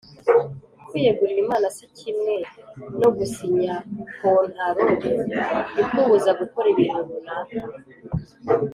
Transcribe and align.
Kwiyegurira 0.87 1.39
Imana 1.45 1.67
si 1.75 1.85
kimwe 1.97 2.33
no 2.99 3.09
gusinya 3.17 3.75
kontaro 4.19 4.83
ikubuza 5.81 6.29
gukora 6.39 6.67
ibintu 6.73 6.97
runaka 7.09 7.59